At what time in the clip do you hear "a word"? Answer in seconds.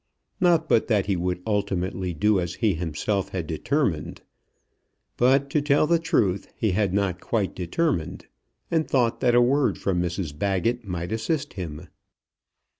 9.35-9.77